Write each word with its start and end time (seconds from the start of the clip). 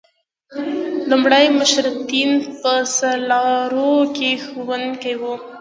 لومړي 1.09 1.45
مشروطیت 1.59 2.41
په 2.61 2.73
سرلارو 2.95 3.93
کې 4.15 4.29
ښوونکي 4.45 5.13
وو. 5.21 5.33